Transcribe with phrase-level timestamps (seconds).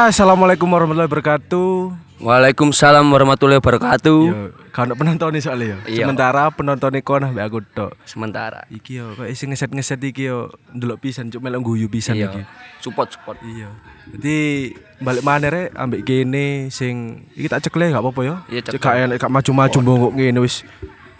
[0.00, 1.92] Ya, assalamualaikum warahmatullahi wabarakatuh.
[2.24, 4.20] Waalaikumsalam warahmatullahi wabarakatuh.
[4.32, 5.78] Yo, kan penonton nih soalnya ya.
[5.84, 6.04] Iya.
[6.08, 7.92] Sementara penonton nih kono mbak aku tok.
[8.08, 8.64] Sementara.
[8.72, 12.32] Iki yo, kok isi ngeset-ngeset iki yo, ndelok pisan cuk melok guyu pisan Iya.
[12.32, 12.40] iki.
[12.80, 13.44] Support support.
[13.44, 13.76] Iya.
[14.16, 14.72] Jadi
[15.04, 18.34] balik mana rek ambek kene sing iki tak cekle gak apa-apa ya.
[18.48, 18.84] Iya, Cek ceklek.
[18.88, 20.64] gak enak gak maju-maju bongkok ngene wis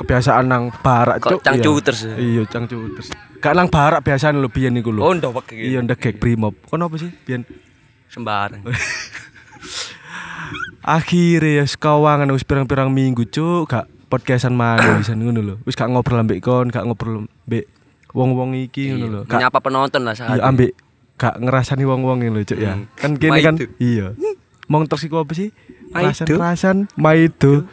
[0.00, 1.44] kebiasaan nang barak cuk.
[1.44, 1.68] cang Iya.
[1.68, 2.12] ya?
[2.16, 3.12] Iya, cang cuters.
[3.44, 5.04] Gak nang barak biasane lho biyen iku lho.
[5.04, 5.68] Oh, ndok iki.
[5.68, 5.84] Iya,
[6.16, 6.56] brimob.
[6.64, 7.44] Kono apa sih biyen?
[8.10, 8.66] Sembarang.
[10.80, 15.54] Akhirnya ya sekawangan wis pirang-pirang minggu cuk gak podcastan mana bisa ngono lho.
[15.62, 17.70] Wis gak ngobrol ambek kon, gak ngobrol ambek
[18.10, 19.20] wong-wong iki ngono lho.
[19.30, 20.34] Gak Menyapa penonton lah saat.
[20.34, 20.74] iya ambek
[21.14, 22.74] gak ngerasani wong-wong lho cuk ya.
[22.74, 22.90] Hmm.
[22.98, 24.16] Kan kene kan iya.
[24.66, 25.54] Mong terus iku apa sih?
[25.94, 27.70] Rasan-rasan maido.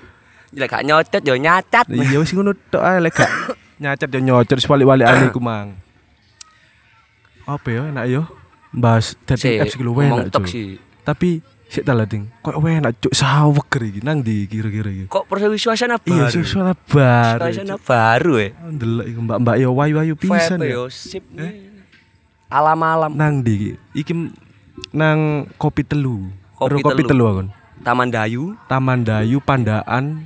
[0.53, 1.89] Lek gak nyotet yo nyacat.
[1.89, 3.31] Iya wis ngono tok ae lek gak
[3.81, 5.73] nyacat yo nyocot wis wali-waliane iku mang.
[7.49, 8.27] Apa ya enak yo?
[8.77, 10.77] Bahas dating Si, apps ngomong enak sih.
[11.01, 12.29] Tapi sik ta lading.
[12.45, 15.05] Kok enak cuk sawek iki nang di kira-kira iki.
[15.09, 16.33] Kok perlu suasana Iya, baru?
[16.37, 17.41] suasana baru.
[17.49, 18.49] Suasana baru ya.
[18.69, 20.77] Ndelok iku mbak-mbak yo wayu-wayu pisan ya.
[20.77, 21.25] yo sip.
[22.47, 23.11] Alam-alam.
[23.17, 24.13] Nang di iki.
[24.93, 26.29] nang kopi telu.
[26.53, 27.25] Kopi kopi Telu.
[27.27, 27.47] akon.
[27.81, 28.57] Taman Dayu.
[28.65, 30.25] Taman Dayu Pandaan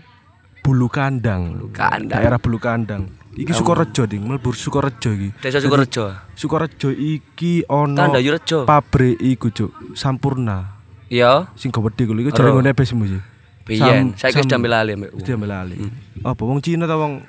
[0.63, 1.57] Bulu Kandang.
[1.57, 2.07] Bulu Kandang.
[2.07, 3.20] Daerah Bulu Kandang.
[3.31, 5.29] Iki Sukorejo ding, mlebu Sukorejo iki.
[5.39, 6.11] Desa Sukorejo.
[6.35, 8.67] Sukorejo iki ono Taman Dayu Rejo.
[8.67, 10.83] pabrik iku cuk, Sampurna.
[11.07, 11.47] Iya.
[11.55, 13.23] Sing gede kuwi iku jare ngene besmu sih.
[13.63, 14.15] Biyen.
[14.19, 15.11] Saya Sam- wis diambil alih mbek.
[15.15, 15.79] Wis diambil alih.
[16.27, 17.23] Apa wong Cina ta wong?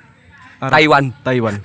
[0.59, 1.15] Taiwan.
[1.23, 1.55] Taiwan.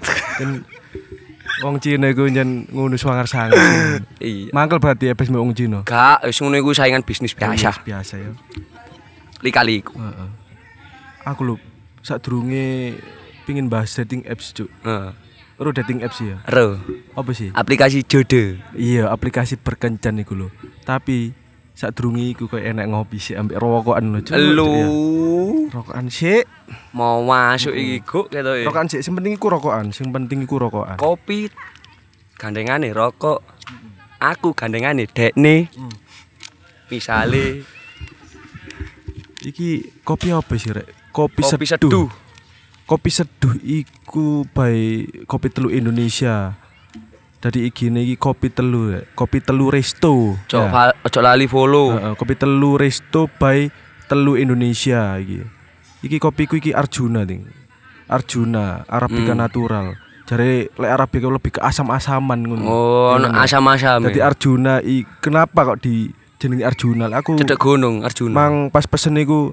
[1.63, 3.59] Wong Cina iku nyen ngono sangar-sangar.
[4.23, 4.55] Iya.
[4.55, 5.83] Mangkel berarti ebes mbek wong Cina.
[5.83, 7.83] Gak, wis ngono iku saingan bisnis biasa.
[7.83, 8.31] Biasa ya.
[9.43, 9.99] Lika-liku.
[9.99, 10.31] Heeh.
[11.27, 11.55] Aku lho
[12.03, 12.99] sadurunge
[13.49, 14.69] pingin bahas dating apps, Cuk.
[14.85, 15.17] Heeh.
[15.57, 16.37] Ro dating apps ya.
[16.45, 16.77] Ro.
[17.17, 17.49] Apa sih?
[17.57, 18.61] Aplikasi jodoh.
[18.77, 20.49] Iya, aplikasi berkencan iku lho.
[20.85, 21.33] Tapi
[21.73, 24.37] sadurunge iku koyo enak ngopi sih ambek rokokan lho, Cuk.
[24.37, 24.87] Lu Cuk, ya.
[25.73, 26.45] Rokokan sik.
[26.93, 28.69] mau masuk iki kok gitu ya.
[28.69, 31.01] Rokokan sik, sing penting iku rokokan, sing penting iku rokokan.
[31.01, 31.49] Kopi
[32.37, 33.41] gandengane rokok.
[34.21, 35.73] Aku gandengane dekne.
[36.93, 37.65] Misale
[39.39, 41.15] Iki kopi apa sih, Rek?
[41.15, 41.91] Kopi, kopi seduh.
[41.91, 42.09] seduh.
[42.89, 46.57] Kopi seduh iku by Kopi Telu Indonesia.
[47.39, 48.99] Jadi iki iki kopi telu.
[49.15, 50.35] Kopi telu resto.
[50.35, 50.91] Ojo Ya.
[50.91, 51.95] ojo lali follow.
[51.95, 53.71] Heeh, kopi telu resto by
[54.09, 55.45] Telu Indonesia iki.
[56.03, 57.47] Iki kopiku iki Arjuna ding.
[58.09, 59.43] Arjuna Arabica Hmm.
[59.45, 59.87] natural.
[60.25, 62.65] Jare lek Arabica lebih ke asam-asaman ngono.
[62.67, 64.09] Oh, asam-asam.
[64.09, 66.09] Jadi Arjuna i kenapa kok di
[66.41, 67.13] jenenge Arjuna?
[67.13, 68.33] Aku Cedek gunung Arjuna.
[68.33, 69.53] mang pas pesen niku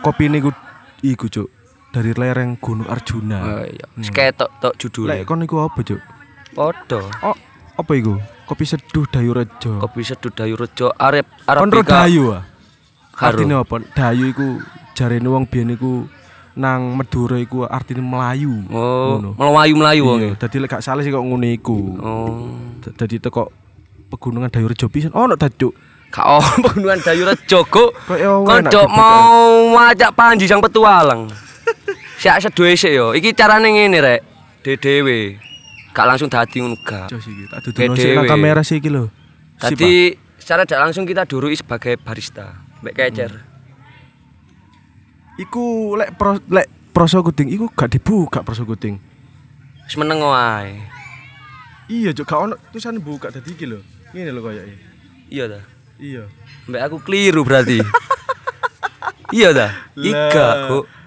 [0.00, 0.52] kopi niku
[1.00, 1.48] iku cuk
[1.92, 3.38] dari lereng Gunung Arjuna.
[3.44, 3.86] Oh iya.
[4.00, 5.20] Sketok tok judulnya.
[5.20, 6.00] Lek kon niku apa cuk?
[6.56, 7.00] Podo.
[7.20, 7.36] Oh,
[7.76, 8.16] apa iku?
[8.48, 9.78] Kopi seduh Dayu Rejo.
[9.78, 12.08] Kopi seduh Dayu Rejo Arab Kon ro Arabica.
[12.08, 12.42] Dayu ah.
[13.22, 13.76] Artine apa?
[13.92, 14.58] Dayu iku
[14.96, 16.08] jarene wong biyen iku
[16.56, 18.66] nang Madura iku artine Melayu.
[18.72, 19.30] Oh, Ngono.
[19.36, 20.20] melayu-melayu wong.
[20.20, 21.78] Iya, dadi lek gak salah sih kok ngono iku.
[22.00, 22.56] Oh.
[22.82, 23.52] Dadi teko
[24.08, 25.72] pegunungan Dayu Rejo pisan ono ta cuk.
[26.12, 27.96] Kak oh, pegunungan Dayu Rejo kok.
[28.08, 28.32] Kok ya
[28.88, 31.51] mau ngajak Panji sang petualang.
[32.22, 33.10] Siak seduwe sik yo.
[33.18, 34.20] Iki carane ngene rek.
[34.62, 35.42] Dedewe.
[35.90, 37.10] Gak langsung dadi ngono gak.
[37.10, 39.10] Jos iki tak dudono sik nang kamera sih iki lho.
[39.58, 42.62] Tadi secara tidak langsung kita durui sebagai barista.
[42.78, 43.32] Mbak Kecer.
[43.34, 43.42] ah.
[45.34, 49.02] Iku lek pro, lek proso kuting iku gak dibuka proso kuting.
[49.82, 50.78] Wis meneng wae.
[51.90, 53.82] Iya cuk gak ono tulisan buka dadi iki lho.
[54.14, 54.78] Ngene lho koyoke.
[55.26, 55.60] Iya ta.
[55.98, 56.30] Iya.
[56.70, 57.82] Mbak aku keliru berarti.
[59.42, 59.90] iya ta.
[59.98, 61.01] Iga kok.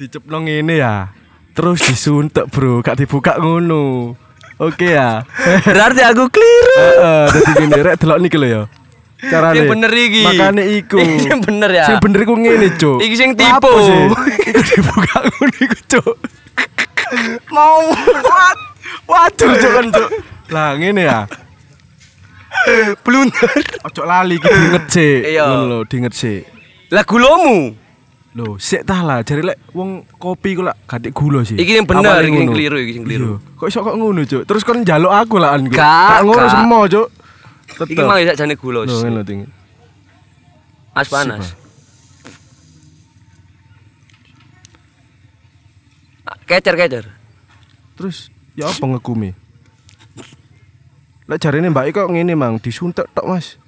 [0.00, 1.12] Dicepno ngene ya.
[1.52, 2.80] Terus disuntek, Bro.
[2.80, 4.16] Gak dibuka ngono.
[4.56, 5.28] Oke ya.
[5.76, 6.72] Berarti aku keliru.
[6.80, 8.62] Heeh, dadi ngene rek delok niki lho ya.
[9.28, 9.60] Carane.
[9.60, 10.24] Yang bener iki.
[10.24, 10.96] Makane iku.
[11.28, 11.84] Sing bener ya.
[11.84, 12.98] Sing bener iku ngene, Cuk.
[13.04, 13.72] Iki sing tipu.
[14.40, 16.14] Iku dibuka ngono iku, Cuk.
[17.52, 17.92] Mau
[19.04, 20.08] Waduh, Cuk kan, Cuk.
[20.48, 21.28] Lah ngene ya.
[23.04, 23.60] blunder.
[23.84, 25.20] Ojo lali iki diinget sik.
[25.28, 25.44] Iya.
[25.44, 26.48] Ngono lho, diinget sik.
[26.88, 27.76] Lah gulomu.
[28.30, 29.26] Lho, sik tah lah.
[29.26, 31.58] Jare lek wong kopi ku lak gak gulo sih.
[31.58, 33.30] Iki yang bener, iki yang keliru, iki yang keliru.
[33.42, 33.58] Iya.
[33.58, 34.42] Kok iso kok ngono, Cuk?
[34.46, 35.66] Terus kon njaluk aku lah an.
[35.66, 37.08] Gak, ngono semua, Cuk.
[37.10, 38.06] Iki Tetep.
[38.06, 38.86] mang isak jane gulo.
[38.86, 39.50] Lho, ngono ting.
[40.94, 41.58] As panas.
[46.22, 47.04] Ah, Kecer kecer.
[47.98, 49.34] Terus ya apa ngekumi?
[51.26, 53.58] Lek jarine Mbak kok ngene mang disuntek tok, Mas.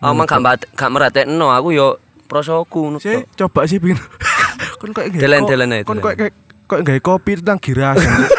[0.00, 2.98] Oh, mang gak gak meratekno aku yo prosoku ngono.
[2.98, 3.96] Si, coba sih pin.
[4.82, 6.14] kon kok nggak Delen- delen ae, Kon kok
[6.66, 8.26] kok nggak kopi tentang girasan.
[8.26, 8.34] Cuk.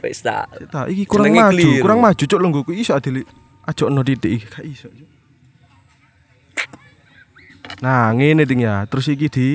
[0.06, 0.48] Wis tak.
[0.72, 1.82] Ta, iki kurang Jenenge maju, keliru.
[1.82, 3.20] kurang maju cuk lungguhku iso adili
[3.66, 4.86] Ajo no titik iki gak iso.
[7.82, 8.86] Nah, ngene ting ya.
[8.86, 9.46] Terus iki di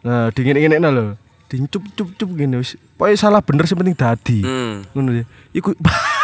[0.00, 1.14] nah, di ngene-ngene lho.
[1.44, 2.80] Di cup cup cup gini wis.
[2.96, 4.40] Pokoke salah bener sing penting dadi.
[4.40, 4.88] Hmm.
[4.96, 5.24] Ngono ya.
[5.52, 5.76] Iku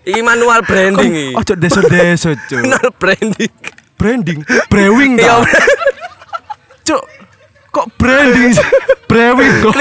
[0.00, 1.36] Iki manual branding iki.
[1.36, 2.60] ojo deso-deso, Cuk.
[2.64, 3.52] Manual branding.
[3.94, 5.44] Branding, brewing Iya.
[5.44, 5.48] ta.
[6.88, 7.02] Cuk.
[7.70, 8.56] Kok branding?
[9.06, 9.74] brewing kok.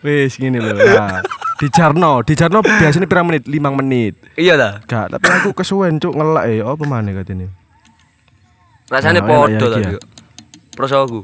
[0.00, 0.72] Wis ngene lho.
[0.76, 1.20] Nah,
[1.56, 3.44] di Jarno, di Jarno biasanya pirang menit?
[3.44, 4.14] 5 menit.
[4.32, 4.74] Iya dah.
[4.84, 6.64] Gak, tapi aku kesuwen cuk ngelak ya.
[6.64, 7.52] Apa maneh katene?
[8.88, 9.90] Rasane Nah, ya ta iki ya.
[9.96, 10.00] yo.
[10.72, 11.20] Prosoku.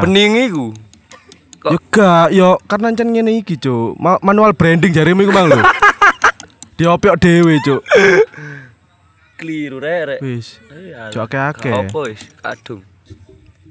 [0.00, 0.72] Bening iku.
[1.64, 3.96] Kok- Yo gak, yo karena ancen ngene iki cuk.
[3.96, 5.56] Ma- manual branding jarimu iku mang lho.
[6.76, 7.80] Diopiok dhewe cuk.
[9.34, 10.18] Keliru rek rek.
[10.20, 10.60] Wis.
[10.68, 11.72] Iya, Cuk akeh-akeh.
[11.88, 12.20] Apa wis?
[12.36, 12.84] Kadung.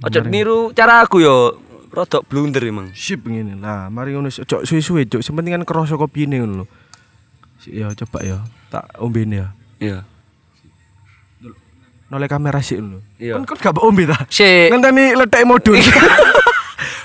[0.02, 1.62] Ojo niru cara aku yo.
[1.94, 2.90] Rodok blunder emang.
[2.92, 3.54] Sip ngene.
[3.54, 5.22] Nah, mari ngono cuk suwe-suwe cuk.
[5.22, 6.66] Kan kerasa kopine ngono lho.
[7.62, 8.42] Si- Yo coba yo.
[8.68, 9.48] Tak ombene ya.
[9.78, 9.98] Iya.
[12.10, 13.06] Noleh kamera sik ngono.
[13.22, 13.38] Iya.
[13.38, 14.18] Kon kon gak ombe ta?
[14.26, 14.74] Sik.
[14.74, 15.78] Ngenteni letek modun.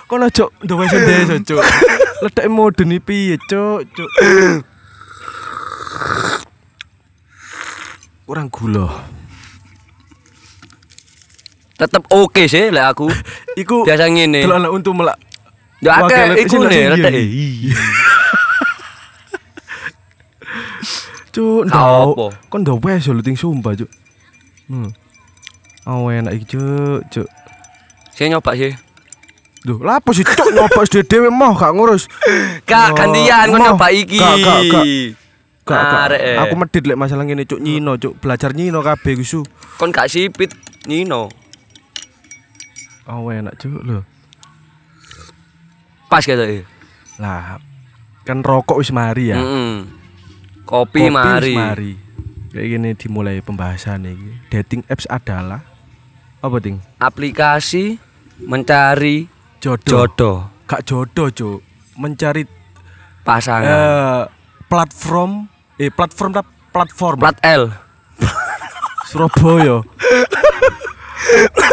[0.09, 1.61] Kon ojo ndowe sendeso cuk.
[2.25, 4.11] Letek modun iki piye cuk, cuk.
[8.25, 8.89] Kurang gula.
[11.77, 13.13] Tetep oke sih lek aku.
[13.61, 14.49] Iku Biasa ngene.
[14.49, 15.21] Delok anak untu melak.
[15.85, 17.13] Ya akeh iku langsung letek.
[17.15, 17.77] iya.
[21.31, 22.35] Cuk, ndau.
[22.51, 23.87] Kon ndau wes lho ting sumpah, cuk.
[24.67, 24.91] Hmm.
[25.87, 27.29] Oh enak iki, cuk, cuk.
[28.11, 28.88] Saya nyoba sih.
[29.69, 32.09] Duh, lapo sih cuk nyoba dhewe dhewe moh gak ngurus.
[32.65, 34.17] Kak gantian kon nyoba iki.
[34.17, 34.85] Gak, gak, gak.
[35.69, 36.01] Gak, gak.
[36.09, 36.37] Arek, eh.
[36.41, 38.17] Aku medit lek masalah ngene cuk nyino, cuk.
[38.17, 39.45] Belajar nyino kabeh gusu.
[39.77, 40.57] kon gak sipit
[40.89, 41.29] Nino.
[43.05, 44.01] Oh enak cuk lho.
[46.09, 46.49] Pas kata
[47.21, 47.61] Lah,
[48.25, 49.37] kan rokok wis mari ya.
[49.37, 49.85] Mm-mm.
[50.65, 51.53] Kopi, Kopi mari.
[51.53, 51.93] wis mari.
[52.57, 54.31] Kayak gini dimulai pembahasan iki.
[54.49, 55.61] Dating apps adalah
[56.41, 56.81] apa ting?
[56.97, 58.01] Aplikasi
[58.41, 60.07] mencari Jodoh.
[60.07, 60.37] jodoh
[60.69, 61.59] Gak jodoh, cuk.
[61.99, 62.45] Mencari
[63.27, 63.67] pasangan.
[63.67, 64.23] eh
[64.69, 65.49] platform
[65.81, 66.33] eh platform
[66.71, 67.73] platform Plat L.
[69.09, 69.83] Surabaya.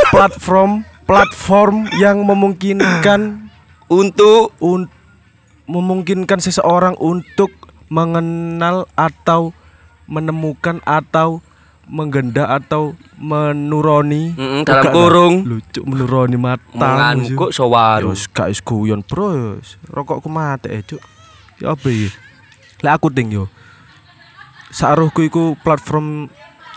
[0.10, 3.52] platform platform yang memungkinkan
[3.86, 4.90] Untuk un,
[5.70, 7.54] memungkinkan seseorang untuk
[7.86, 9.54] mengenal atau
[10.10, 11.46] menemukan atau
[11.86, 15.36] menggenda atau menuroni Mm-mm, dalam Bukan, kurung.
[15.46, 18.10] lucu menuroni mata kok sowaru.
[18.10, 20.98] Yos gak is guyon bro Rokokku mati eh cuk
[21.62, 22.10] Ya apa ya
[22.82, 23.46] Lah aku ting yo
[24.70, 26.28] Saruhku iku platform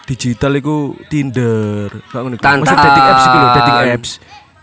[0.05, 2.37] digital iku Tinder Gak ngono.
[2.37, 2.77] Tantan.
[2.77, 4.11] Dating apps iku lho dating apps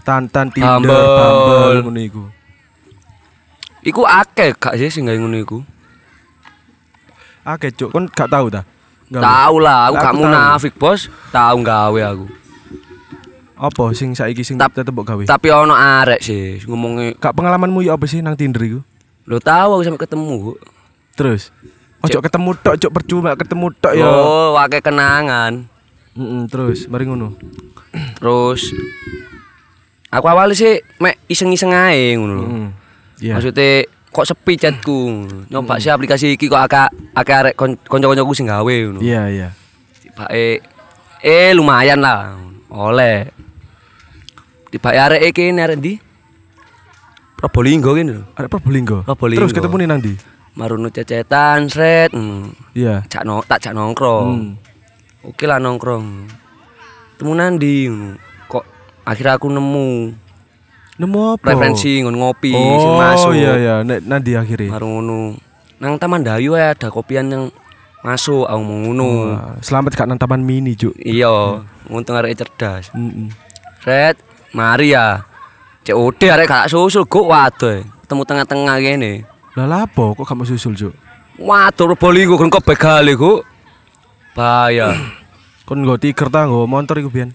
[0.05, 1.05] Tantan Tinder Bumble.
[1.17, 2.23] Bumble ngono iku
[3.81, 5.57] Iku akeh gak sih sing gawe ngono iku?
[7.45, 8.61] Oke cuk kon gak tahu ta
[9.07, 10.19] Tahu lah, aku gak tahu.
[10.19, 11.01] munafik, Bos.
[11.29, 12.25] Tahu gawe aku.
[13.55, 17.95] Apa sing saiki sing Tap- tetep gawe Tapi ono arek sih ngomongnya Gak pengalamanmu ya
[17.95, 18.79] apa sih nang Tinder iku
[19.23, 20.59] Lo tahu aku sampai ketemu.
[21.15, 21.55] Terus
[22.03, 25.71] Ojo ketemu tok cuk percuma ketemu tok ya Oh, wakai kenangan.
[26.13, 27.31] Mm-mm, Terus mari ngono
[28.19, 28.75] Terus
[30.11, 32.45] aku awalnya sih mek iseng-iseng ae ngono lho.
[32.45, 32.69] Mm.
[33.17, 35.27] Iya Maksudnya kok sepi chatku.
[35.51, 37.53] Nyoba sih aplikasi iki kok akak akak arek
[37.83, 39.03] kanca-kancaku sing gawe ngono.
[39.03, 39.49] Iya iya
[39.99, 40.63] Tiba eh
[41.19, 42.39] eh lumayan lah.
[42.71, 43.27] Oleh.
[44.71, 45.93] Tiba arek kene arek ndi?
[47.35, 48.23] Probolinggo kene lho.
[48.39, 49.03] Ada Probolinggo.
[49.03, 49.43] Probolinggo.
[49.43, 50.15] Terus ketemu nih nang di.
[50.55, 52.15] Marono cecetan sret.
[52.15, 52.55] ngono.
[52.71, 53.03] Iya.
[53.11, 54.31] Cak no, tak cak nongkrong.
[54.31, 54.55] Hmm.
[55.27, 56.31] Oke lah nongkrong.
[57.19, 58.15] Temu nandi ngono.
[58.47, 58.63] Kok
[59.03, 60.15] akhirnya aku nemu
[60.95, 61.51] Nemu apa?
[61.51, 63.31] referensi ngono ngopi oh, sing masuk.
[63.35, 64.71] iya iya, nek nanti akhirnya.
[64.71, 65.35] Baru ngono.
[65.75, 67.43] Nang Taman Dayu ya ada kopian yang
[67.99, 69.09] masuk aku mau ngono.
[69.33, 70.93] Wah, selamat kak nang taman mini, Juk.
[71.01, 72.93] Iya, untung arek cerdas.
[72.93, 73.33] Mm-mm.
[73.81, 74.21] Red,
[74.53, 75.25] mari ya.
[75.81, 77.81] COD arek gak susul kok waduh.
[78.05, 79.25] Ketemu tengah-tengah gini.
[79.57, 80.93] Lah lapo kok kamu susul, Juk?
[81.41, 83.43] Waduh Probolinggo kan kok begale kok.
[84.31, 84.93] Bahaya.
[85.65, 87.33] Kon nggo tiker ta nggo motor iku biyen.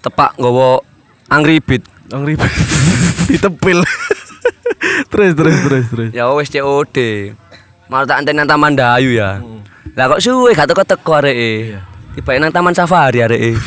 [0.00, 0.80] Tepak nggawa
[1.28, 1.84] Angry Beat.
[2.12, 2.52] Nang ribet.
[3.32, 3.80] Ditepil.
[5.12, 6.10] terus terus terus terus.
[6.12, 6.96] Ya wis COD.
[7.88, 9.40] Malah tak antena Taman Dayu ya.
[9.96, 11.72] Lah kok suwe gak teko-teko areke.
[11.72, 11.80] Iya.
[12.12, 13.56] Tiba nang Taman Safari areke.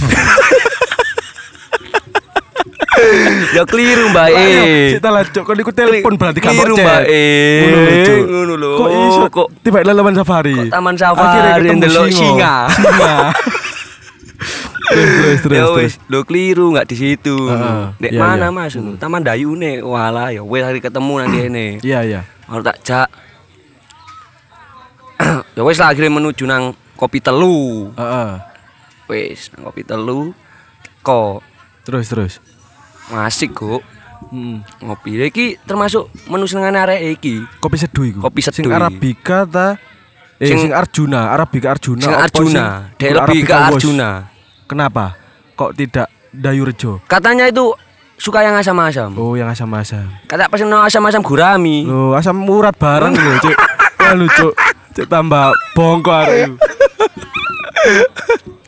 [3.54, 4.98] ya keliru mbak Ayo, eh.
[4.98, 5.44] Sik lah, Juk.
[5.46, 6.86] Kon iku telepon berarti gak Keliru, mau.
[6.86, 7.02] Mbak.
[7.06, 8.72] Eh, Ngono lho.
[8.78, 10.54] Kok iso Kok- tiba lalaman safari?
[10.56, 12.56] Kok taman safari, Akhirnya ketemu ndelok singa.
[12.72, 13.16] Singa.
[14.86, 15.56] Terus terus terus.
[15.56, 17.36] ya wis, lo keliru nggak di situ.
[17.48, 18.56] Heeh, Dek iya, mana iya.
[18.56, 18.74] Mas?
[18.96, 19.80] Taman Dayune.
[19.80, 21.68] Walah ya wis hari ketemu nang kene.
[21.80, 22.22] Iya iya.
[22.46, 23.08] Baru tak jak.
[25.56, 27.92] Ya wis lah akhirnya menuju nang kopi telu.
[27.94, 28.32] Heeh.
[29.08, 30.36] Wis nang kopi telu.
[31.01, 31.39] Kok
[31.86, 32.34] Terus terus.
[33.08, 33.86] asik kok
[34.25, 34.65] Hmm.
[34.82, 37.46] ngopi iki termasuk menu senengane arek iki.
[37.62, 38.20] Kopi seduh iku.
[38.25, 38.74] Kopi Sing seduh.
[38.74, 39.77] Arabica ta?
[40.36, 42.01] Eh Sing- sing, Arjuna, Arabica Arjuna.
[42.01, 42.65] Sing Arjuna,
[42.98, 43.56] sing- Arabica?
[43.70, 44.10] Arjuna.
[44.66, 45.14] Kenapa?
[45.54, 47.00] Kok tidak Dayu Rejo?
[47.06, 47.72] Katanya itu
[48.18, 49.14] suka yang asam-asam.
[49.16, 50.10] Oh, yang asam-asam.
[50.26, 51.86] Kata pesen asam-asam gurami.
[51.86, 53.56] Loh, asam urat bareng lho, Cuk.
[54.02, 54.54] Ya lu, Cuk.
[54.96, 56.56] Cuk tambah bongko arek iku.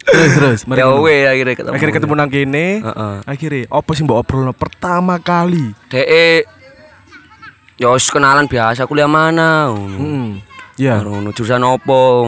[0.08, 0.80] terus terus, mari.
[0.80, 1.74] Ya weh akhirnya ketemu.
[1.76, 2.68] Akhirnya ketemu nang kene.
[3.26, 5.74] Akhirnya apa sih mbok obrolno pertama kali?
[5.92, 6.08] Dek
[7.78, 9.70] Ya kenalan biasa kuliah mana.
[9.70, 10.42] Hmm.
[10.82, 10.98] Ya.
[11.34, 12.26] Jurusan opo?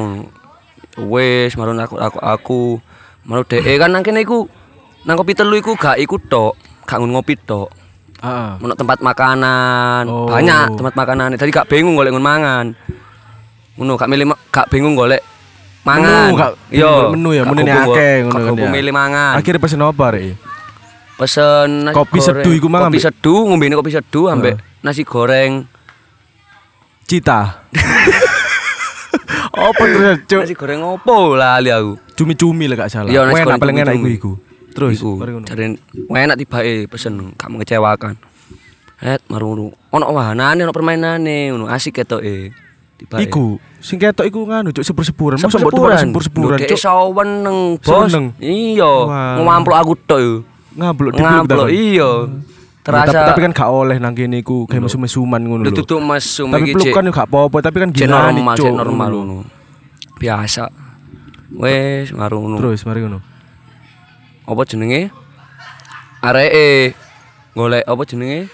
[1.00, 2.64] Wis marun aku aku aku.
[3.30, 4.50] Maru dek kan nang kene iku
[5.06, 7.70] nang kopi telu iku gak iku tok, gak ngopi tok.
[8.20, 8.50] Heeh.
[8.60, 10.26] Ono tempat makanan, Oh.
[10.28, 11.38] banyak tempat makanan.
[11.38, 12.66] Tadi gak bingung golek ngon mangan.
[13.78, 15.22] Ngono gak milih gak bingung golek
[15.86, 16.28] mangan.
[16.28, 18.74] Menu, gak Yo, menu ya, gak kumpul- akeh ngono gak kan kumpul ya.
[18.74, 19.34] milih mangan.
[19.38, 20.24] Akhirnya pesen apa rek?
[21.16, 25.70] Pesen Kopi seduh iku mang Kopi seduh, ngombene kopi seduh ambek nasi goreng.
[27.06, 27.62] Cita.
[29.60, 30.42] apa terus, Cuk?
[30.44, 32.09] Nasi goreng opo lali aku.
[32.20, 33.10] Cumi-cumi lah gak salah.
[33.10, 34.36] Iya, Enak paling enak iku.
[34.76, 38.20] Terus iku jare enak tibake pesen gak mengecewakan.
[39.00, 42.52] Het marung ono wahanane ono permainane ngono asik ketoke.
[43.00, 43.32] Tibake.
[43.32, 45.40] Iku sing ketok iku nganu cuk sepur-sepuran.
[45.40, 46.76] Masa mbok sepur-sepuran Lho, cuk.
[46.76, 48.12] Dek neng bos.
[48.44, 49.40] Iya, Wah.
[49.40, 50.36] ngamplok aku tok yo.
[50.76, 51.48] Ngamplok kan?
[51.72, 52.04] iya.
[52.04, 52.12] Ya,
[52.80, 55.78] tapi, Terasa tapi kan gak oleh nang kene iku kayak mesum-mesuman ngono lu lho.
[55.84, 59.38] tutup mesum Tapi iki pelukan yo gak apa-apa, tapi kan gimana normal, normal ngono.
[60.18, 60.89] Biasa.
[61.54, 62.58] Wes marung ngono.
[62.62, 63.20] Terus mari ngono.
[64.50, 65.14] apa jenenge
[66.26, 66.98] areke
[67.54, 68.50] golek apa jenenge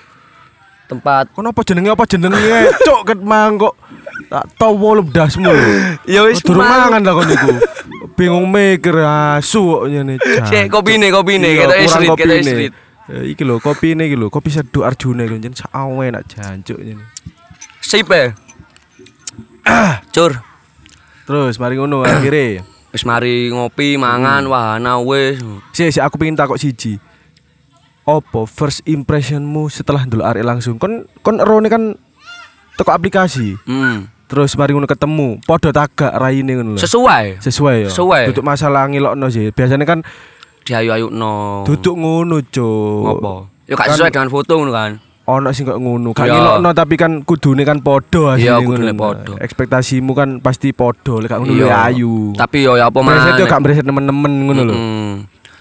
[0.92, 2.36] tempat Kono apa jenenge apa jenenge?
[2.84, 3.80] Cuk ket mang kok
[4.28, 5.48] tak tau wolu dasmu
[6.04, 6.92] ya wis Durung mang.
[6.92, 7.52] mangan lah kon iku.
[8.20, 10.20] Bingung mikir asu kok ngene.
[10.52, 12.44] Sik, kopine, kopine, ketoke kopine.
[12.44, 12.74] slit.
[13.06, 17.04] Eh, iki lho kopine iki lho, kopi seduh Arjuna iku jen sawe enak jancuk ngene.
[17.86, 18.34] sip e
[20.16, 20.42] cur
[21.26, 25.44] Terus mari ngono akhirnya wis mari ngopi mangan wahana wis
[25.76, 26.96] Si, si aku pengen takut siji.
[28.08, 30.80] Apa first impressionmu setelah dulu arek langsung?
[30.80, 32.00] Kon kon rone kan
[32.80, 33.60] toko aplikasi.
[33.68, 34.16] hmm.
[34.26, 36.82] Terus mari ngono ketemu, podo tagak raine ngono lho.
[36.82, 37.90] sesuai Sesuai ya.
[37.94, 38.24] Sesuai.
[38.34, 39.54] Duduk masalah ngilokno sih.
[39.54, 40.02] Biasanya kan
[40.66, 43.22] diayu-ayu no duduk ngono, Cuk.
[43.22, 43.34] apa
[43.70, 44.92] ya gak sesuai dengan foto ngono kan
[45.26, 46.14] Ono sing kok ngono.
[46.14, 46.38] Gak Iya.
[46.38, 49.34] ngilokno tapi kan kudune kan podo Iya, asline kudune podo.
[49.42, 51.66] Ekspektasimu kan pasti podo, lek gak ngono Iya.
[51.66, 52.38] ya ayu.
[52.38, 54.76] tapi yo ya apa Biasanya maneh tuh gak mreset nemen-nemen ngono lho.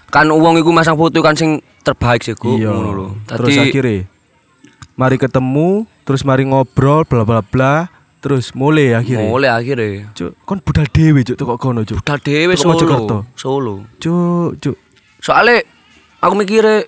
[0.07, 2.69] Kan uang iku masang foto kan sing terbaik sih ku Iya.
[2.69, 4.05] ngono lho Terus akhirnya
[4.95, 7.89] mari ketemu, terus mari ngobrol bla bla bla,
[8.21, 9.27] terus mulai akhirnya.
[9.27, 11.99] mulai akhirnya Cuk, kon budal dhewe cuk teko kono cuk.
[11.99, 12.53] Budal dhewe.
[12.53, 13.25] Solo.
[13.35, 13.75] Solo.
[13.97, 14.77] Cuk, cuk.
[15.19, 15.65] Soale
[16.21, 16.85] aku mikire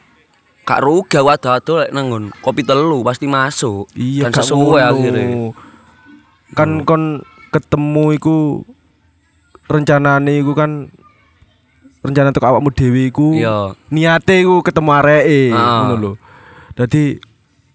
[0.67, 3.87] gak rugi aku ado-ado lek nang nggon kopi telu pasti masuk.
[3.95, 5.55] Iya gak sesuai akhirnya.
[6.51, 8.67] Kan kon ketemu iku
[9.65, 10.91] rencanane iku kan
[11.99, 13.75] rencana untuk awakmu dhewe iku Iya.
[13.89, 16.11] niate iku ketemu areke ngono lho.
[16.71, 17.15] Dadi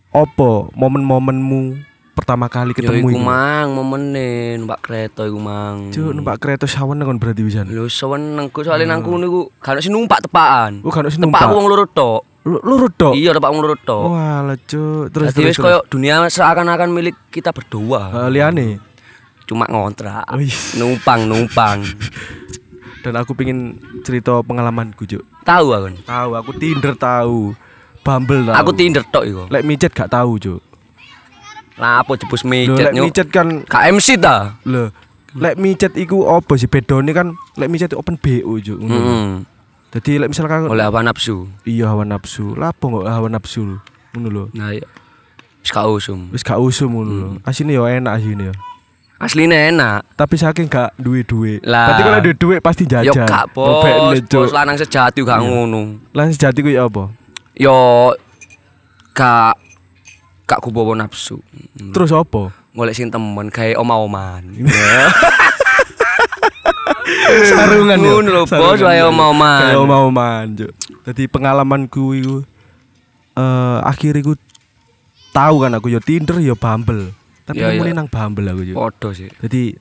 [0.09, 1.81] opo momen-momenmu
[2.13, 5.89] pertama kali ketemu iku mang momene numpak kereta iku mang.
[5.91, 7.69] Cuk, numpak kereta sawen kon berarti pisan.
[7.69, 10.85] Lho seneng ku soalé nang kono iku gak ono sing numpak tepakan.
[10.85, 11.57] Oh, gak ono sing Tepak numpak.
[11.57, 12.32] wong loro tok.
[12.43, 13.15] Lu- Lurut tok.
[13.15, 14.11] Iya, wong loro tok.
[14.11, 15.15] Walah, cuk.
[15.15, 15.59] Terus Jadi terus.
[15.59, 18.27] koyo dunia seakan-akan milik kita berdua.
[18.27, 18.83] Eh, liane.
[19.47, 20.27] Cuma ngontrak.
[20.27, 20.55] Oh, iya.
[20.75, 21.87] Numpang, numpang.
[23.03, 25.23] Dan aku pingin cerita pengalamanku, Cuk.
[25.43, 25.87] Tahu aku.
[26.03, 27.51] Tahu, aku Tinder tahu.
[28.03, 28.55] Bumble tahu.
[28.55, 29.43] Aku Tinder tok iku.
[29.51, 30.63] Lek micet gak tahu, Cuk.
[31.79, 34.55] Lah apa jebus micet lek micet kan KMC ta?
[34.69, 34.93] lho.
[35.35, 38.79] Lek micet iku apa sih bedone kan lek micet open BO, Cuk.
[38.79, 38.93] ngono.
[38.93, 39.29] Heeh.
[39.93, 41.53] Dadi lek misalkan Oleh apa nafsu.
[41.69, 42.57] iya hawa nafsu.
[42.57, 43.77] Lapo kok hawa nafsu?
[44.17, 44.45] Ngono lho.
[44.57, 44.89] Nah, iya.
[45.61, 46.33] Wis gak usum.
[46.33, 47.29] Wis gak usum ngono lho.
[47.45, 48.55] Asine yo enak asine yo.
[49.23, 50.03] Aslinya enak.
[50.19, 51.63] Tapi saking gak duwe duit.
[51.63, 51.95] Lah.
[51.95, 53.07] Berarti kalau duwe duit pasti jajan.
[53.07, 56.03] Yo gak bos, bos lanang sejati gak ngono.
[56.11, 57.13] Lan sejati ku ya apa?
[57.55, 58.11] Yo
[59.15, 59.55] gak
[60.49, 61.39] gak kubawa nafsu.
[61.95, 62.51] Terus apa?
[62.75, 64.43] Golek sing temen kayak oma-oman.
[67.49, 68.13] sarungan ya.
[68.21, 69.61] Lho, bos, wae oma-oman.
[69.63, 70.73] Kayak oma-oman, Cuk.
[71.03, 72.37] Dadi pengalamanku iku
[73.33, 74.37] eh akhir iku
[75.33, 77.13] tahu kan aku ya Tinder ya Bumble.
[77.43, 77.97] Tapi nemune iya.
[77.97, 78.77] nang Bumble aku Cuk.
[78.77, 79.29] Podo sih.
[79.41, 79.75] Jadi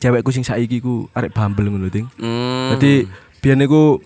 [0.00, 2.08] cewekku sing saiki ku arek Bumble ngono ting.
[2.16, 2.76] Hmm.
[2.76, 3.04] Jadi
[3.42, 4.00] biyen iku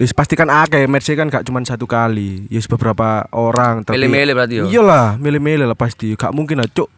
[0.00, 2.48] wis pasti kan akeh match kan gak cuma satu kali.
[2.48, 4.64] Ya wis beberapa orang tapi Milih-milih berarti yo.
[4.70, 6.16] Iyalah, milih-milih lah pasti.
[6.16, 6.88] Gak mungkin lah, Cuk.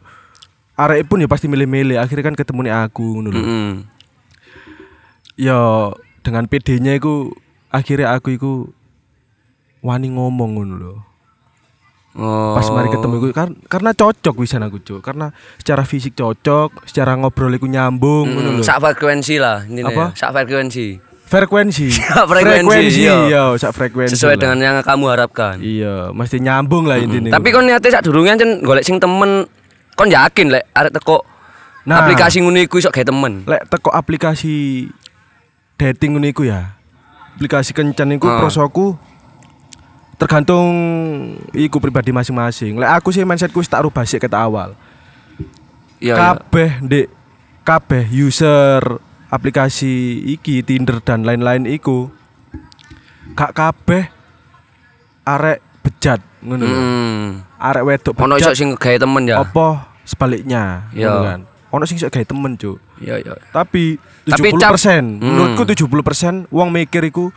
[0.76, 3.40] arek pun ya pasti milih-milih akhirnya kan ketemu nih aku ngono lho.
[3.40, 3.72] Mm-mm.
[5.36, 7.30] Ya dengan PD-nya iku
[7.68, 8.52] akhirnya aku iku
[9.80, 10.94] wani ngomong ngono lho.
[12.16, 12.56] Oh.
[12.56, 15.04] Pas mari ketemu iku kan karena cocok wisan aku cuk.
[15.04, 18.64] Karena secara fisik cocok, secara ngobrol iku nyambung ngono Mm, lho.
[18.64, 19.92] sak frekuensi lah intinya.
[19.92, 20.04] Apa?
[20.16, 20.96] Sak frekuensi.
[21.26, 21.90] Frekuensi.
[22.22, 23.16] frekuensi, iya.
[23.26, 24.14] iya, sak frekuensi.
[24.14, 24.46] Sesuai lah.
[24.46, 25.58] dengan yang kamu harapkan.
[25.58, 27.34] Iya, mesti nyambung lah intinya.
[27.34, 29.42] Tapi kon niate sak durunge ancen golek sing temen
[29.92, 31.26] kon yakin lek arek teko
[31.82, 32.02] Nah.
[32.02, 33.42] aplikasi ngono iku iso gawe temen.
[33.42, 34.86] lek teko aplikasi
[35.76, 36.76] dating ngono iku ya.
[37.36, 38.40] Aplikasi kencan iku Ah.
[38.40, 38.96] prosoku
[40.16, 40.72] tergantung
[41.52, 42.76] iku pribadi masing-masing.
[42.76, 44.72] Lek aku sih mindsetku wis tak rubah sik ket awal.
[45.96, 46.12] Iya.
[46.12, 46.14] iya.
[46.14, 47.06] kabeh ndek
[47.62, 48.80] kabeh user
[49.26, 49.92] aplikasi
[50.30, 52.12] iki Tinder dan lain-lain iku
[53.32, 54.08] gak kabeh
[55.22, 56.64] arek bejat ngono.
[56.64, 57.28] Hmm.
[57.56, 59.40] Arek wedok Ono iso bejat sing gawe temen ya.
[59.40, 61.12] apa sebaliknya Iya.
[61.26, 61.40] kan.
[61.76, 62.80] Ono sing iso gawe temen, Cuk.
[62.98, 63.36] Iya iya.
[63.50, 65.20] Tapi 70% Tapi cap- Hmm.
[65.20, 67.28] menurutku 70% wong mikir iku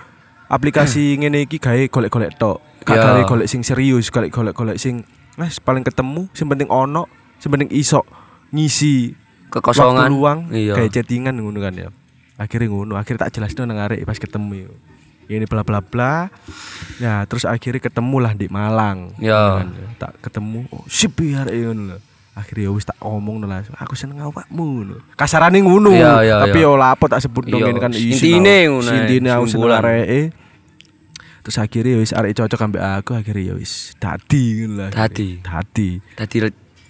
[0.47, 2.63] aplikasi ngene iki gawe golek-golek tok.
[2.81, 3.03] Gak Iya.
[3.05, 5.03] gawe golek sing serius, golek golek-golek sing
[5.35, 7.05] wes paling ketemu, sing penting ono,
[7.35, 8.01] sing penting iso
[8.49, 9.13] ngisi
[9.47, 10.07] Kekosongan.
[10.07, 10.73] waktu luang Iya.
[10.73, 11.89] kayak chattingan ngono kan ya.
[12.35, 14.71] Akhirnya ngono, akhirnya tak jelasno nang arek pas ketemu yo.
[15.27, 16.25] Ini bla bla bla.
[16.97, 19.13] Ya, terus akhirnya ketemu lah di Malang.
[19.19, 19.61] Ya.
[19.61, 19.69] Kan,
[19.99, 21.97] Tak ketemu, oh sip ya arek ngono lho.
[22.39, 24.95] Akhirnya ya wis tak omong lah, aku seneng awakmu.
[25.19, 25.91] Kasarane ngono.
[25.91, 26.71] Iya, iya, Tapi iya.
[26.71, 30.31] yo lapo tak sebut dong ini kan intine ngono Intine aku seneng areke.
[31.43, 34.89] Terus akhirnya ya wis arek cocok ambek aku akhirnya ya wis dadi ngono lah.
[34.95, 35.43] Dadi?
[35.43, 35.89] Dadi.
[36.15, 36.37] Dadi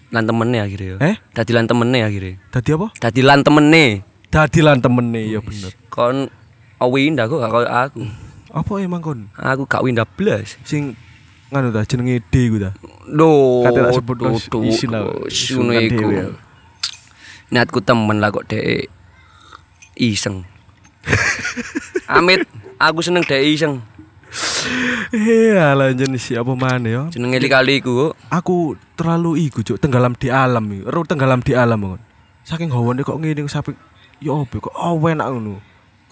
[0.10, 0.90] lan temene akhirnya.
[0.98, 1.10] ya.
[1.10, 1.16] Eh?
[1.34, 2.34] Dadi lan temene akhirnya.
[2.54, 2.88] Dadi apa?
[2.98, 3.86] Dadi lan temene.
[4.30, 5.74] Dadi lan temene ya bener.
[5.90, 6.30] Kon
[6.78, 8.02] oh winda kok gak koyo aku.
[8.50, 9.20] Apa emang kon?
[9.38, 10.58] Aku gak winda blas.
[10.66, 10.98] sing
[11.50, 12.72] nganu ta jenenge D ku ta.
[13.10, 16.06] Duh, Kate tak sebut duh, isin lah, ngono kan iku.
[16.14, 16.26] ya.
[17.50, 18.90] Niatku temen lah kok dek
[19.98, 20.46] iseng.
[22.18, 22.46] Amit,
[22.78, 23.82] aku seneng dek iseng.
[25.10, 27.02] Iya lah jenis siapa mana ya.
[27.10, 28.14] Jenenge kali iku.
[28.30, 30.86] Aku terlalu iku cuk tenggelam di alam iki.
[30.86, 32.02] Ero tenggelam di alam kon.
[32.46, 33.74] Saking hawane kok ngene sampe
[34.22, 35.58] ya opo kok oh enak ngono.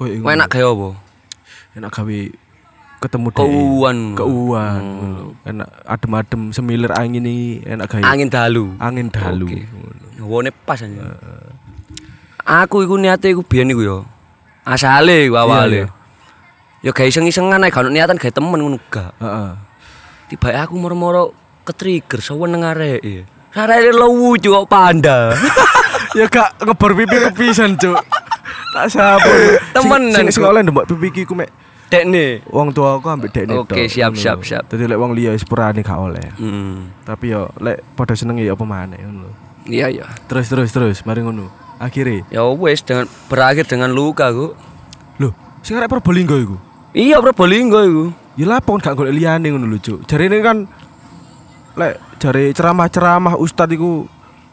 [0.01, 0.89] Koyo enak gawe apa?
[1.77, 2.17] enak gawe
[2.97, 3.45] ketemu dhek.
[3.45, 3.97] Keuan.
[4.17, 4.83] Keuan.
[4.83, 5.47] Hmm.
[5.47, 8.03] Enak adem-adem semilir angin iki enak gawe.
[8.03, 8.65] Angin dalu.
[8.81, 9.47] Angin dalu.
[9.47, 10.25] Ngono.
[10.25, 11.17] Wone pas aja.
[12.47, 13.97] Aku iku niate iku biyen iku ya.
[14.65, 15.85] Asale iku awale.
[15.85, 15.87] Iya, iya.
[16.85, 19.13] Ya gawe iseng-isengan ae gak niatan gawe temen ngono gak.
[19.21, 19.49] Heeh.
[20.27, 21.31] Tiba aku moro-moro
[21.63, 23.23] ke-trigger seneng areke.
[23.55, 25.31] Areke lucu kok panda.
[26.17, 27.97] ya gak ngebor pipi kepisan cuk.
[28.73, 29.31] Tak sapu.
[29.75, 30.49] Temenan, Sing Cuk.
[30.49, 31.49] oleh ndembok pipi ku mek
[31.87, 32.43] Dekne.
[32.51, 34.67] wong tua aku ambek dekne Oke, siap, siap, siap.
[34.67, 36.27] Dadi lek wong liya wis purane gak oleh.
[36.35, 36.91] Hmm.
[37.07, 39.31] Tapi yo lek padha seneng ya apa maneh ngono.
[39.67, 40.07] Iya ya.
[40.27, 41.47] Terus terus terus mari ngono.
[41.79, 42.27] Akhire.
[42.27, 44.59] Ya wes dengan berakhir dengan luka kok.
[45.21, 45.31] Lho,
[45.63, 46.57] sing arek Probolinggo iku.
[46.91, 48.05] Iya Probolinggo iku.
[48.37, 50.05] Ya kon gak golek liyane ngono lho, Cuk.
[50.05, 50.67] Jarine kan
[51.77, 54.09] lek jare ceramah-ceramah ustad iku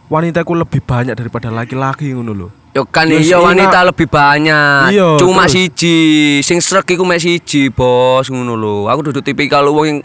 [0.07, 2.49] wanita iku lebih banyak daripada laki-laki ngono lho.
[2.75, 4.91] Yo kan Ya, iya wanita lebih banyak.
[4.91, 5.55] Iya, Cuma terus.
[5.79, 5.97] siji,
[6.43, 8.91] sing srek iku mek siji, Bos, ngono lho.
[8.91, 9.99] Aku duduk tipikal wong yang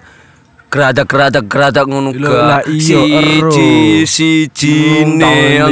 [0.69, 3.49] geradak-geradak geradak ngono iya, ero.
[3.49, 5.65] Siji, siji ne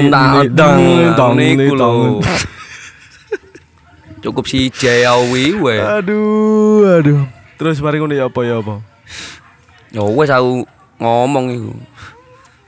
[1.37, 2.17] ni, niku lho.
[4.25, 5.77] Cukup siji ya wi we.
[5.77, 7.29] Aduh, aduh.
[7.61, 8.81] Terus mari ngono ya apa ya apa?
[9.93, 10.65] Ya wes aku
[10.97, 11.73] ngomong iku.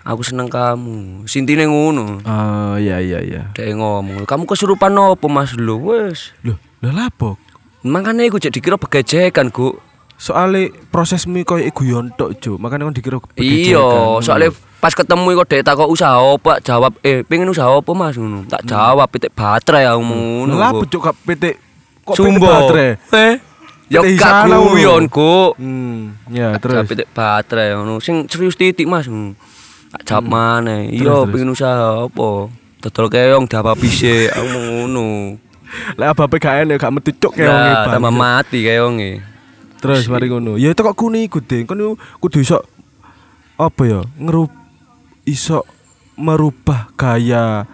[0.09, 1.29] Aku seneng kamu.
[1.29, 2.17] Sintine ngono.
[2.25, 3.41] Ah, iya iya iya.
[3.53, 6.33] Dek ngomong, kamu kesurupan opo Mas lho wes.
[6.41, 7.37] Loh, lah lapo?
[7.85, 9.77] Makanya aku jadi dikira begejekan, Gu.
[10.19, 12.57] Soale prosesmu koyo guyon tok, Cuk.
[12.57, 14.19] Makane kon dikira Iya, begejekan.
[14.19, 14.49] soalnya
[14.81, 18.43] pas ketemu kok dek takok usaha apa, jawab eh pengen usaha apa Mas ngono.
[18.49, 20.57] Tak jawab pitik baterai aku ngono.
[20.57, 20.91] Lah lapo Gu.
[20.91, 21.43] Cuk gak PT
[22.03, 22.49] kok Sumbo.
[22.49, 22.97] baterai?
[23.13, 23.33] Eh.
[23.89, 25.13] Ya gak guyon, ngono.
[25.13, 25.35] Gu.
[25.55, 25.99] Hmm,
[26.33, 28.01] ya Terus pitik baterai ngono.
[28.01, 29.37] Sing serius titik Mas ngono.
[29.89, 30.81] Tak jawab mana?
[30.81, 30.97] Iya, Hmm.
[30.99, 31.31] Terus, terus.
[31.33, 32.29] pengen usaha apa?
[32.79, 35.07] Dodol keong diapa bise aku ngono.
[35.97, 39.11] Lah apa gak enek gak metu cuk Lah, wong tambah mati keonge.
[39.79, 40.55] Terus mari ngono.
[40.55, 41.65] Ya itu kok kuni iku, Ding.
[41.65, 41.79] Kon
[42.19, 42.61] kudu iso
[43.55, 43.99] apa ya?
[44.15, 44.51] Ngerup
[45.23, 45.65] iso
[46.15, 47.65] merubah gaya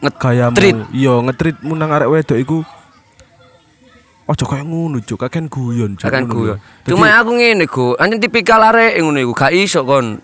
[0.00, 0.54] gayamu.
[0.54, 0.76] Ngetrit.
[0.92, 2.58] Iya, ngetritmu nang arek wedok iku
[4.24, 5.18] Ojo kayak ngono, Cuk.
[5.18, 6.06] Kakek guyon, Cuk.
[6.06, 6.54] Lho.
[6.54, 7.98] Dadi- Cuma aku ngene, Gu.
[7.98, 10.22] Anjen tipikal arek ngono iku, gak iso kon.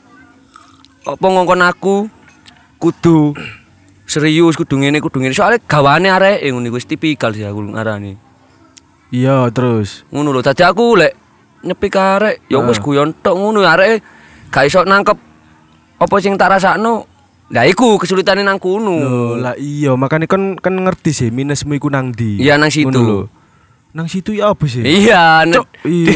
[1.06, 1.96] Apa ngongkon aku
[2.82, 3.32] kudu
[4.06, 5.34] serius kudu ngene kudu ngene.
[5.34, 8.18] Soale gawane arek ngono iku wis tipikal sih aku ngarani.
[9.14, 10.02] Iya, terus.
[10.10, 10.42] Ngono lho.
[10.42, 11.14] Dadi aku lek
[11.62, 12.82] nyepik arek ya wis Ah.
[12.82, 14.02] guyon tok ngono arek
[14.50, 15.18] gak iso nangkep
[15.96, 17.06] apa sing tak rasakno
[17.46, 19.38] Lah iku kesulitane nang kono.
[19.38, 22.42] Lah iya makanya kan kan ngerti sih minusmu iku nang ndi.
[22.42, 22.90] Iya, nang situ.
[22.90, 23.20] Ngono lho.
[23.94, 24.82] Nang situ ya apa sih?
[24.82, 26.10] Iya, Cuk, iya.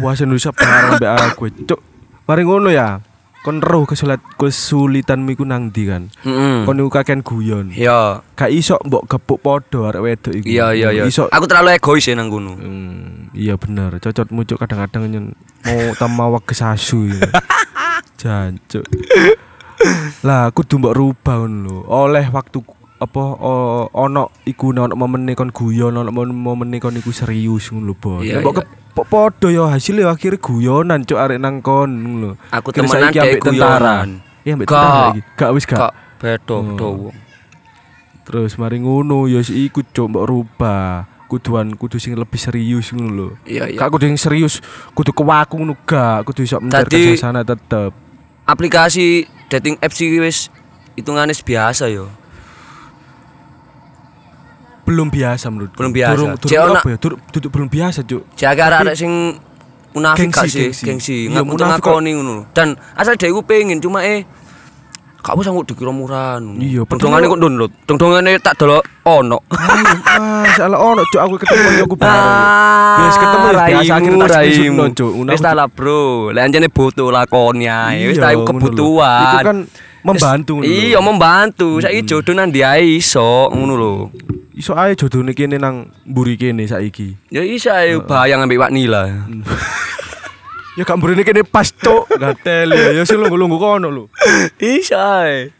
[0.00, 1.44] Wah, Indonesia bareng mbek aku.
[1.68, 1.80] Cuk.
[2.24, 3.04] Mari ngono ya.
[3.48, 6.12] Kon roh kesulit kesulitanmu iku nang ndi kan?
[6.20, 6.68] Heeh.
[6.68, 7.72] Kon iku kakean guyon.
[7.72, 8.20] Iya.
[8.36, 10.44] Gak iso mbok gepuk podo arek wedok iku.
[10.44, 11.08] Iya iya iya.
[11.08, 12.52] Iso Aku terlalu egois ya nang kono.
[12.52, 15.24] Hmm, iya bener, cocot muncul kadang-kadang nyen
[15.64, 17.24] mau tamawa kesasu ya.
[18.20, 18.84] Jancuk.
[20.20, 21.88] lah kudu mbok rubah lho.
[21.88, 22.60] Oleh waktu
[23.00, 27.96] apa o- ono iku ono momene kon guyon ono momen- momene kon iku serius ngono
[27.96, 28.12] lho.
[28.20, 28.60] Iya, mbok
[28.98, 29.04] iya.
[29.04, 32.30] ke- po- podo ya hasilnya akhirnya guyonan cuk arek nang kon lho.
[32.50, 34.02] Aku temenan dek tentara.
[34.42, 34.74] Iya ambek Gak.
[34.74, 35.20] tentara iki.
[35.34, 35.92] Gak wis gak.
[36.18, 37.10] Bedo Oh.
[37.10, 37.16] wong.
[38.26, 41.06] Terus mari ngono ya si iku cuk mbok rubah.
[41.28, 43.28] Kuduan kudu sing lebih serius ngono lho.
[43.44, 43.76] Iya iya.
[43.76, 44.64] Kak kudu yang serius,
[44.96, 47.92] kudu kewaku ngono gak, kudu iso Tadi- suasana tetep.
[48.48, 50.48] Aplikasi dating apps wis
[50.96, 52.08] hitungane biasa yo.
[54.88, 55.70] Belum biasa menurut.
[55.76, 56.12] Belum biasa.
[56.16, 56.98] Durung, Cek durung apa ya?
[57.52, 58.22] Belum biasa, Cuk.
[58.40, 59.12] Jaga arek sing
[59.92, 60.84] munafik gak sih, gengsi.
[60.88, 61.18] gengsi.
[61.28, 62.36] Iya, munafik ngakoni ngono.
[62.56, 64.24] Dan asal dhek iku pengen cuma eh
[65.28, 66.40] usah kok dikira murahan.
[66.56, 67.70] Iya, Dongdongane kok download.
[67.84, 69.44] Dongdongane tak delok ono.
[69.52, 69.84] Ayo,
[70.48, 72.16] masalah ono, Cuk, aku ketemu yo aku bareng.
[72.16, 75.12] Ah, Wis ketemu wis biasa akhirnya tak screenshotno, Cuk.
[75.28, 76.32] Wis ta lah, Bro.
[76.32, 78.08] Anjene butuh lakoni ae.
[78.08, 79.20] Wis Iya, ta kebutuhan.
[79.20, 79.58] Iku kan
[80.00, 80.52] membantu.
[80.64, 81.68] Iya, membantu.
[81.84, 82.64] Saiki jodoh nang ndi
[82.96, 83.94] iso ngono lho.
[84.58, 87.14] Iso ae jodone kene nang mburi kene saiki.
[87.30, 89.06] Ya iso ae bayang ambek Wak Nila.
[90.74, 92.10] Ya gak mburine kene pas, Cuk.
[92.18, 94.04] Gatel ya, ya sing lungguh-lungguh kono lho.
[94.58, 95.54] Iso ae.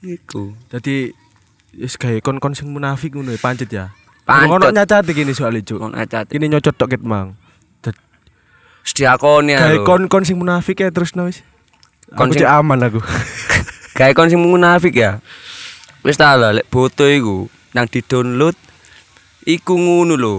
[0.00, 0.56] Iku.
[0.72, 1.12] Dadi
[1.76, 3.92] wis gawe kon-kon sing munafik ngono ya pancet ya.
[4.24, 4.48] Pancet.
[4.48, 5.84] Ono nyacat kene soalnya, Cuk.
[5.84, 6.24] Kon acat.
[6.32, 7.36] Kini nyocot tok ket mang.
[7.84, 8.00] Dad-
[8.80, 11.44] Sediakoni Gawe kon-kon sing munafik ya terus no wis.
[12.16, 13.04] Kon aman aku.
[14.00, 15.20] Kayak kon sing munafik ya.
[16.00, 18.56] Wis ta lah lek foto iku nang di-download
[19.46, 20.36] iku ngono lho.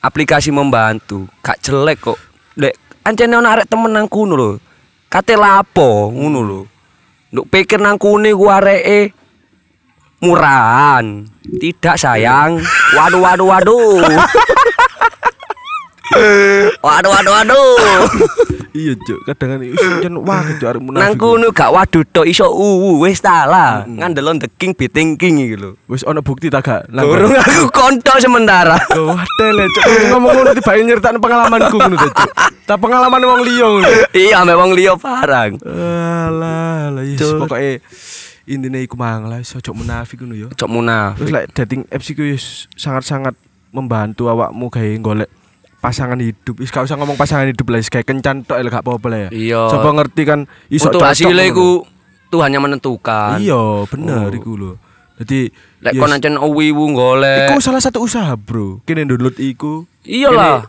[0.00, 2.16] Aplikasi membantu, gak jelek kok.
[2.56, 4.50] Lek ancene ono arek temen nang kono lho.
[5.10, 6.60] Kate lapo ngono lho.
[7.30, 9.12] Nduk pikir nang kune ku areke
[10.24, 11.28] murahan.
[11.44, 12.58] Tidak sayang.
[12.96, 14.00] Waduh waduh waduh.
[16.82, 17.70] waduh waduh waduh.
[18.80, 19.22] iya, Cuk.
[19.26, 19.58] Kadang kan
[20.02, 21.02] jen wah Cuk arek munafik.
[21.06, 23.86] Nang kono gak waduh tok iso uwu wis ta lah.
[23.86, 25.78] Ngandel on the king beating king iki lho.
[25.86, 26.82] Wis ono bukti tak gak?
[26.90, 28.78] Durung aku kontok sementara.
[29.06, 29.84] Wah, tele Cuk.
[30.10, 32.32] Ngomong ngono tiba nyeritain pengalamanku ngono to, Cuk.
[32.66, 33.86] Ta pengalaman wong liya ngono.
[34.14, 35.52] iya, ambek wong liya barang.
[35.62, 37.82] Alah, lah yes, pokoke
[38.50, 40.48] intine iku mang lah iso ojo munafik ngono ya.
[40.50, 41.22] Cok munafik.
[41.22, 42.22] Terus lek dating apps iku
[42.74, 43.34] sangat-sangat
[43.70, 45.30] membantu awakmu gawe golek
[45.80, 46.60] pasangan hidup.
[46.60, 49.28] Wis gak usah ngomong pasangan hidup lah, wis gawe kencan tok gak apa-apa lah ya.
[49.32, 49.62] Iya.
[49.72, 51.82] Coba ngerti kan iso Untuk hasilnya iku
[52.30, 53.40] Tuhan yang menentukan.
[53.40, 54.38] Iya, bener Oh.
[54.38, 54.72] iku lho.
[55.20, 57.48] Jadi Lek yes, kon ancen wiwu golek.
[57.48, 58.80] iku salah satu usaha, Bro.
[58.84, 59.84] Kene download iku.
[60.04, 60.64] Iyalah.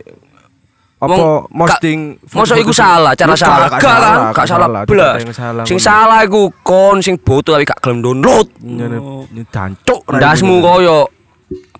[1.02, 3.66] Apa posting Masa iku salah, cara salah.
[3.66, 4.18] gak kan?
[4.30, 5.18] Gak salah blas.
[5.66, 8.46] Sing salah iku kon sing boto tapi gak gelem download.
[8.62, 8.98] Nyene
[9.50, 11.10] jancuk ra Ndasmu koyo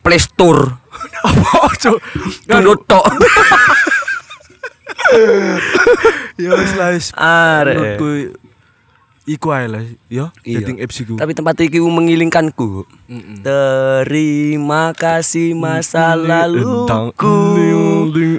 [0.02, 0.78] Play Store.
[1.22, 1.96] apa cuk
[2.44, 3.06] Download tok.
[6.36, 7.76] ya wis lah wis Arek.
[7.76, 8.08] menurutku
[9.22, 10.58] iku ae lah ya Iya.
[10.60, 12.82] dating apps iku Tapi tempat iki mengilingkanku.
[13.06, 13.40] Mm-mm.
[13.40, 16.90] Terima kasih masa laluku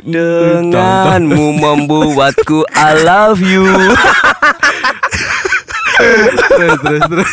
[0.03, 3.63] denganmu membuatku I love you.
[6.49, 7.29] terus terus terus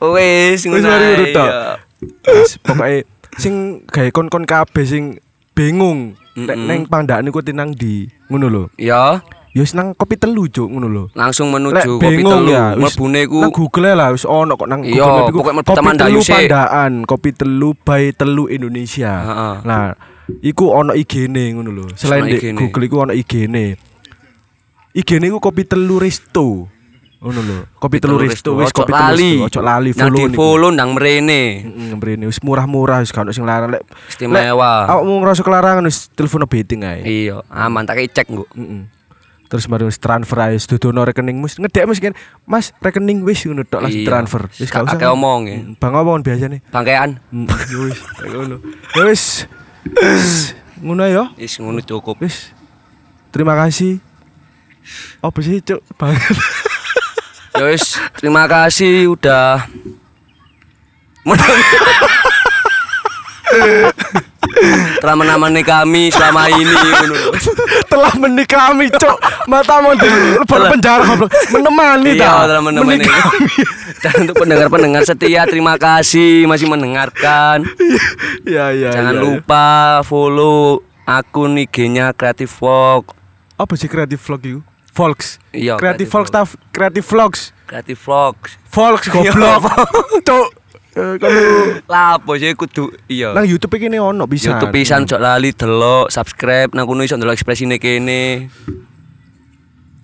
[0.00, 0.88] Wes Wis ngono.
[0.88, 1.34] mari
[2.64, 3.04] ngono ae,
[3.36, 5.04] sing gawe kon-kon kabeh sing
[5.52, 6.16] bingung.
[6.38, 6.70] Mm-mm.
[6.70, 8.64] neng pandaan iku tinang di ngono lho.
[8.78, 9.18] Ya,
[9.50, 11.04] ya wis nang kopi telu cuk ngono lho.
[11.18, 12.54] Langsung Lek menuju kopi bingung telu.
[12.54, 15.02] ya Mlebune ku nang Google lah wis ono kok nang Iya,
[15.34, 19.12] Google mlebu kopi telu pandaan kopi telu by telu Indonesia.
[19.18, 19.54] Heeh.
[19.66, 19.84] nah
[20.46, 21.86] iku ono IG-ne ngono lho.
[21.98, 22.38] Selain di.
[22.54, 23.66] Google iku ono IG-ne
[24.94, 26.70] IG-ne iku kopi telu resto
[27.18, 29.42] ngono lho kopi telu resto wis kopi lali.
[29.42, 30.38] ojo lali Nang follow niku.
[30.38, 31.42] follow nang mrene.
[31.66, 34.86] Heeh, mrene wis murah-murah wis gak sing larang lek Istimewa.
[34.86, 38.46] awakmu ngerasa kelarangan wis telepon betting ae Iya, aman tak cek nggo.
[38.54, 38.86] Heeh.
[39.48, 43.66] Terus mari wis transfer ae dudono rekening wis ngedek wis kan Mas rekening wis ngono
[43.66, 44.08] tok langsung Iya.
[44.08, 44.42] transfer.
[44.54, 44.94] Wis gak usah.
[44.94, 45.56] Akeh omong ya.
[45.58, 46.62] Mm, Bang omong biasane.
[46.70, 47.18] Bangkean.
[47.34, 48.56] Mm, Ya wis ngono.
[48.94, 49.02] Ya.
[49.02, 49.24] Wis,
[50.84, 51.24] Ngono ya.
[51.34, 52.22] Wis ngono cukup.
[52.22, 52.54] Wis.
[53.34, 53.98] Terima kasih.
[55.18, 56.22] Apa sih cuk banget.
[57.58, 59.66] Ya wis, terima kasih udah
[64.98, 66.74] telah menemani kami selama ini
[67.86, 69.16] telah menikami cok
[69.46, 70.08] matamu di
[70.44, 71.04] Telah- penjara
[71.48, 73.04] menemani Iya, telah menemani.
[73.98, 77.66] Dan untuk pendengar-pendengar setia terima kasih masih mendengarkan.
[78.44, 79.24] ya ya Jangan ya, ya.
[79.24, 79.68] lupa
[80.02, 83.14] follow akun IG-nya Creative Vlog.
[83.58, 84.60] apa sih kreatif vlog itu
[84.90, 87.40] Volks Iya, kreatif Creative vlogs taf kreatif vlogs.
[87.64, 88.50] Creative Vlogs.
[88.66, 89.62] Volks Iya, goblok.
[90.28, 90.48] Cok
[90.98, 91.42] Eh, kalau
[91.92, 92.50] Lah apa sih?
[92.52, 93.30] Kudu iya.
[93.30, 94.50] nang YouTube iki ono bisa.
[94.50, 98.50] YouTube pisan cok lali delok, subscribe nang kono iso ndelok ekspresine kene.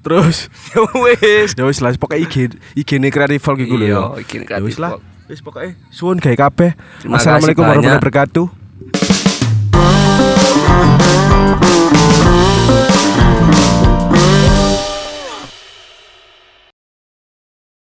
[0.01, 0.47] terus?
[0.70, 1.57] Ya wis.
[1.57, 2.35] ya wis lah pokoknya IG
[2.77, 4.20] IG ini kreatif vlog iku lho Iya, ya.
[4.20, 4.90] IG ini Ya wis Creative lah.
[4.94, 5.03] Vlog.
[5.25, 6.70] wis pokoknya suwun gawe kabeh.
[7.09, 8.47] Assalamualaikum warahmatullahi wabarakatuh